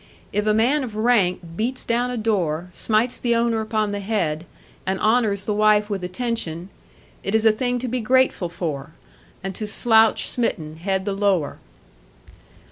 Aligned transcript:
If 0.33 0.47
a 0.47 0.53
man 0.55 0.83
of 0.83 0.95
rank 0.95 1.41
beats 1.55 1.85
down 1.85 2.09
a 2.09 2.17
door, 2.17 2.69
smites 2.71 3.19
the 3.19 3.35
owner 3.35 3.61
upon 3.61 3.91
the 3.91 3.99
head, 3.99 4.47
and 4.83 4.99
honours 4.99 5.45
the 5.45 5.53
wife 5.53 5.91
with 5.91 6.03
attention, 6.03 6.69
it 7.21 7.35
is 7.35 7.45
a 7.45 7.51
thing 7.51 7.77
to 7.77 7.87
be 7.87 7.99
grateful 7.99 8.49
for, 8.49 8.93
and 9.43 9.53
to 9.53 9.67
slouch 9.67 10.27
smitten 10.27 10.77
head 10.77 11.05
the 11.05 11.13
lower. 11.13 11.59